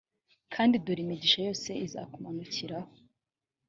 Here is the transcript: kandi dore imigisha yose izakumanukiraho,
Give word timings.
kandi 0.53 0.75
dore 0.85 1.01
imigisha 1.05 1.39
yose 1.47 1.69
izakumanukiraho, 1.85 2.89